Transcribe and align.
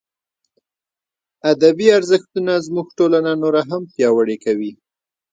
ادبي 1.51 1.87
ارزښتونه 1.97 2.53
زموږ 2.65 2.87
ټولنه 2.97 3.31
نوره 3.43 3.61
هم 3.69 3.81
پیاوړې 3.93 4.37
کوي. 4.45 4.71